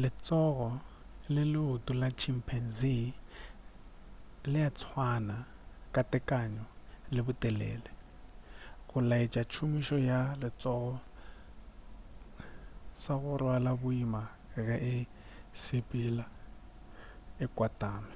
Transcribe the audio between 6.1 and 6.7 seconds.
tekano